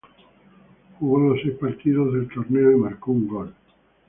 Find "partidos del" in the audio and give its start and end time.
1.61-2.27